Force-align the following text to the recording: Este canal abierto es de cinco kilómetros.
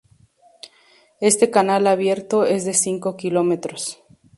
Este 1.19 1.51
canal 1.51 1.85
abierto 1.85 2.43
es 2.47 2.65
de 2.65 2.73
cinco 2.73 3.15
kilómetros. 3.17 3.99